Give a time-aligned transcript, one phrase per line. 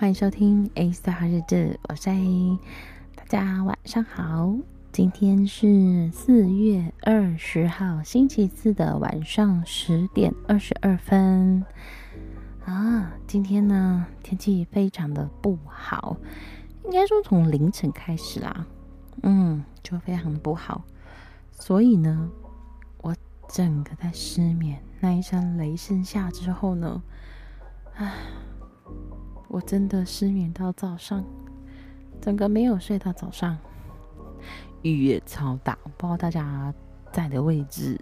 [0.00, 2.56] 欢迎收听 A 大日志，我是 A，
[3.16, 4.54] 大家晚上好。
[4.92, 11.64] 今天是四月二十号星期四的晚上十点二十二分
[12.64, 13.10] 啊。
[13.26, 16.16] 今天呢，天气非常的不好，
[16.84, 18.66] 应该说从凌晨开始啦，
[19.24, 20.84] 嗯，就非常的不好。
[21.50, 22.30] 所以呢，
[22.98, 23.16] 我
[23.48, 24.80] 整个在失眠。
[25.00, 27.02] 那一声雷声下之后呢，
[27.96, 28.14] 唉，
[29.48, 31.24] 我真的失眠到早上，
[32.20, 33.56] 整个没有睡到早上。
[34.82, 36.72] 雨也超大，不知道大家
[37.10, 37.98] 在的位置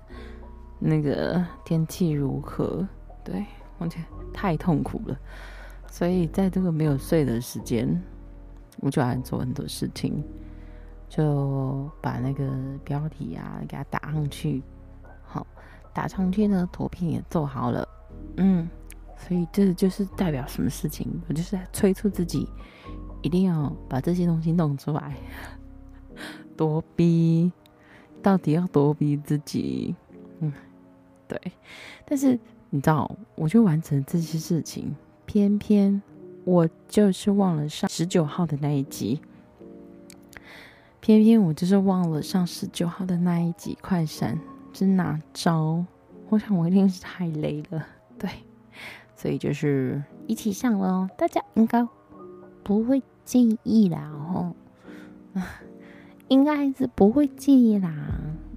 [0.78, 2.86] 那个天气如何？
[3.24, 3.46] 对，
[3.78, 5.16] 完全太痛苦了。
[5.88, 8.02] 所以在这个没有睡的时间，
[8.80, 10.22] 我就爱做很多事情，
[11.08, 12.52] 就把那个
[12.84, 14.62] 标题啊给它打上去。
[15.24, 15.46] 好，
[15.94, 17.88] 打上去呢，图片也做好了。
[18.36, 18.68] 嗯，
[19.16, 21.08] 所以这就是代表什么事情？
[21.28, 22.48] 我就是在催促自己，
[23.22, 25.16] 一定要把这些东西弄出来。
[26.56, 27.50] 多逼，
[28.22, 29.94] 到底要多逼自己？
[30.40, 30.52] 嗯，
[31.26, 31.40] 对。
[32.04, 32.38] 但是
[32.70, 34.94] 你知道，我就完成这些事情，
[35.26, 36.00] 偏偏
[36.44, 39.20] 我就是忘了上十九号的那一集。
[41.00, 44.38] 偏偏我就是忘了上十九号的那一集，快闪
[44.72, 45.84] 是哪招？
[46.28, 47.86] 我想我一定是太累了，
[48.18, 48.30] 对。
[49.16, 51.84] 所以就是一起上了，大家应该
[52.62, 54.54] 不会介意啦，哦。
[56.28, 57.88] 应该是不会介意啦，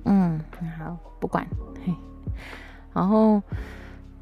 [0.05, 0.41] 嗯，
[0.79, 1.45] 好，不管，
[1.85, 1.93] 嘿。
[2.93, 3.39] 然后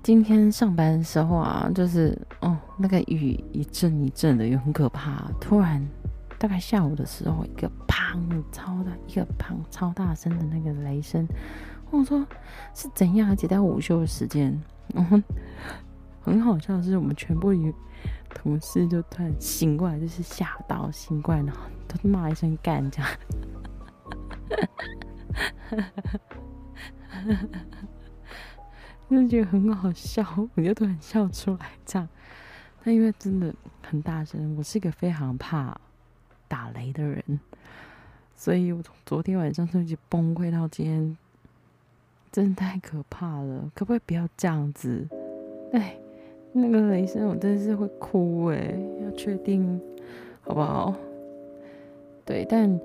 [0.03, 5.31] 今天上班的时候啊，就是哦，那个雨一阵一阵的，又很可怕。
[5.39, 5.81] 突然，
[6.37, 11.25] 大概下午的时候，一个砰，超大，一个砰，超大声的那个雷声。
[11.89, 12.27] 我说
[12.73, 13.29] 是怎样？
[13.29, 14.61] 而且在午休的时间，
[14.93, 15.17] 然 后
[16.27, 17.73] 很好笑的是，我们全部与
[18.35, 23.09] 同事就突然醒过来，就是吓到醒过来，然后都骂一声干这样。
[29.09, 30.21] 就觉得很好笑，
[30.55, 31.69] 我就突然笑出来。
[31.85, 32.05] 这样，
[32.83, 35.79] 但因为真的很大声，我是一个非常怕
[36.49, 37.39] 打雷的人，
[38.35, 41.17] 所以我昨天晚上就一直崩溃到今天，
[42.33, 43.71] 真的太可怕了。
[43.73, 45.07] 可不可以不要这样子？
[45.73, 45.97] 哎，
[46.57, 49.79] 那个雷声我真的是会哭哎，要确定
[50.41, 50.93] 好不好？
[52.25, 52.79] 对，但。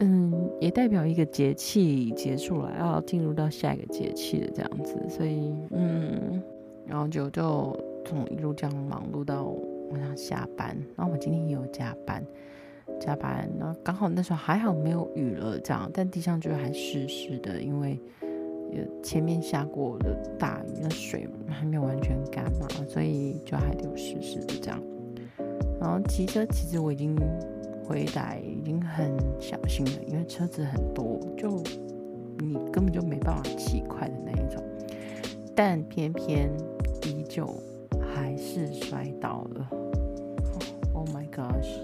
[0.00, 6.42] 嗯，也代表一个节气结束了，要进入到下一个节气的这样子，所以嗯，
[6.84, 9.44] 然后就就从一路这样忙碌到
[9.90, 12.24] 晚上下班，然后我今天也有加班，
[12.98, 17.96] 加班，然后刚好那时候还好没有雨了这样，但地上就还湿湿的，因为
[19.02, 24.82] 前面下过的大雨，那水还没有完全干嘛，所以就还得有湿湿的这样，
[25.80, 27.16] 然后骑车其实我已经。
[27.86, 31.62] 回来已经很小心了，因为车子很多，就
[32.38, 34.64] 你根本就没办法骑快的那一种。
[35.54, 36.50] 但偏偏
[37.02, 37.46] 依旧
[38.00, 39.68] 还是摔倒了。
[40.94, 41.80] Oh my gosh！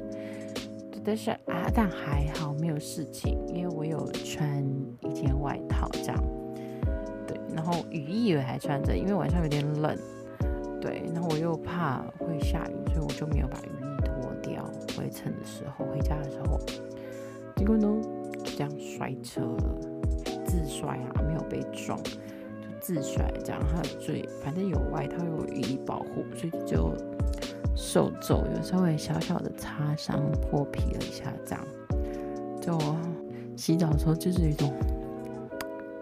[1.05, 4.11] 但是啊，但还好没有事情，因为我有
[7.91, 9.97] 雨衣也还穿着，因为晚上有点冷。
[10.81, 14.65] 对，然后我又怕会下雨，所以我就没有把雨衣脱掉。
[14.97, 16.59] 回程的时候，回家的时候，
[17.57, 17.87] 结果呢
[18.33, 19.75] 就这样摔车了，
[20.47, 23.61] 自摔啊，没有被撞，就自摔这样。
[23.67, 26.95] 还有最反正有外套有雨衣保护，所以就
[27.77, 31.67] 手肘有稍微小小的擦伤，破皮了一下这样。
[32.59, 32.79] 就
[33.55, 34.73] 洗澡的时候就是一种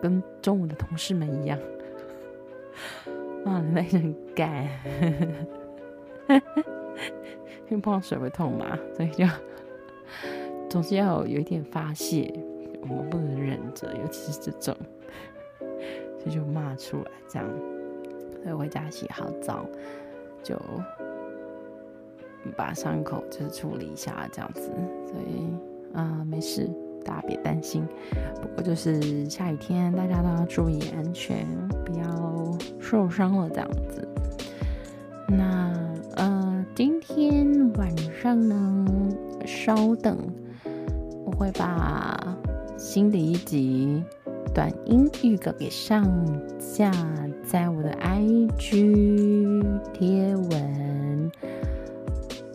[0.00, 1.58] 跟中午的同事们一样，
[3.44, 4.68] 哇，那很干。
[7.70, 9.26] 因为碰到水会痛嘛，所以就
[10.70, 12.32] 总是要有一点发泄，
[12.82, 14.74] 我们不能忍着，尤其是这种，
[15.58, 17.46] 所以就骂出来这样。
[18.42, 19.66] 所以回家洗好澡，
[20.42, 20.56] 就
[22.56, 24.70] 把伤口就是处理一下这样子。
[25.06, 25.46] 所以
[25.94, 26.70] 啊、没事，
[27.04, 27.86] 大家别担心。
[28.40, 31.46] 不过就是下雨天，大家都要注意安全，
[31.84, 32.27] 不要
[32.90, 34.08] 受伤了这样子。
[35.28, 35.70] 那
[36.16, 38.86] 呃，今天晚上呢，
[39.44, 40.16] 稍等，
[41.26, 42.18] 我会把
[42.78, 44.02] 新的一集
[44.54, 46.02] 短音预告给上
[46.58, 46.90] 架
[47.46, 49.62] 在我的 IG
[49.92, 51.30] 贴文，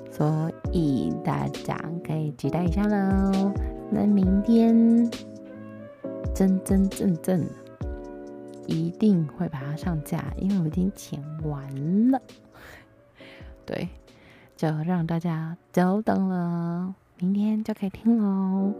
[0.09, 3.53] 所以大家可以期待一下喽。
[3.91, 5.07] 那明天
[6.33, 7.45] 真真正正
[8.68, 12.21] 一定会把它上架，因为我已经剪完了。
[13.65, 13.88] 对，
[14.56, 18.74] 就让大家久等了，明天就可以听喽。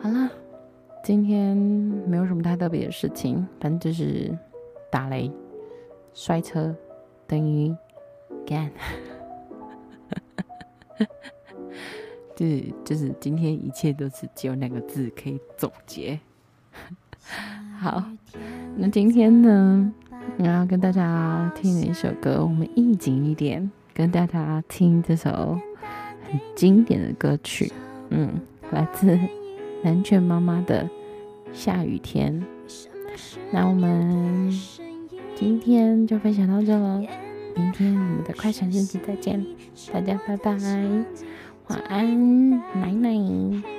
[0.00, 0.30] 好了，
[1.02, 4.36] 今天没有什么太特别的事情，反正就是
[4.90, 5.30] 打雷、
[6.12, 6.74] 摔车
[7.26, 7.74] 等于
[8.46, 8.70] 干，
[12.36, 16.18] 就是就是今天一切都是只有两个字可以总结。
[17.78, 18.02] 好，
[18.76, 19.92] 那今天呢，
[20.38, 25.58] 我要跟大家听的一首歌，我们应景一点，跟大家听这首
[26.28, 27.72] 很经典的歌曲，
[28.10, 28.40] 嗯，
[28.72, 29.18] 来自
[29.82, 30.84] 南拳妈妈的
[31.52, 32.44] 《下雨天》。
[33.52, 34.50] 那我们
[35.36, 36.98] 今天就分享到这了，
[37.56, 39.44] 明天我们的快闪日记再见，
[39.92, 40.52] 大家拜拜，
[41.68, 43.77] 晚安，奶奶。